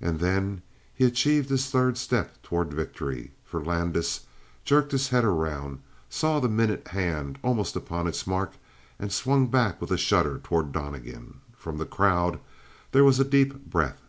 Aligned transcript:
And 0.00 0.18
then 0.18 0.62
he 0.92 1.04
achieved 1.04 1.48
his 1.48 1.70
third 1.70 1.96
step 1.96 2.42
toward 2.42 2.74
victory, 2.74 3.30
for 3.44 3.64
Landis 3.64 4.26
jerked 4.64 4.90
his 4.90 5.10
head 5.10 5.24
around, 5.24 5.78
saw 6.10 6.40
the 6.40 6.48
minute 6.48 6.88
hand 6.88 7.38
almost 7.44 7.76
upon 7.76 8.08
its 8.08 8.26
mark, 8.26 8.54
and 8.98 9.12
swung 9.12 9.46
back 9.46 9.80
with 9.80 9.92
a 9.92 9.96
shudder 9.96 10.40
toward 10.42 10.72
Donnegan. 10.72 11.40
From 11.56 11.78
the 11.78 11.86
crowd 11.86 12.40
there 12.90 13.04
was 13.04 13.20
a 13.20 13.24
deep 13.24 13.54
breath. 13.66 14.02